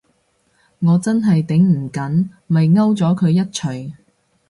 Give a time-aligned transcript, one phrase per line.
[0.79, 3.93] 我真係頂唔緊，咪摳咗佢一鎚